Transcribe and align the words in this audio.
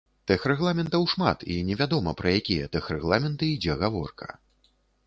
Тэхрэгламентаў 0.29 1.05
шмат, 1.13 1.45
і 1.57 1.59
не 1.69 1.77
вядома, 1.83 2.15
пра 2.23 2.35
якія 2.41 2.73
тэхрэгламенты 2.79 3.53
ідзе 3.59 3.79
гаворка. 3.85 4.27